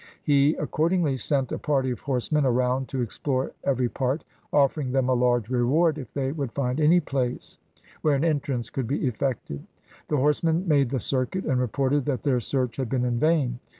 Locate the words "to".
2.87-3.03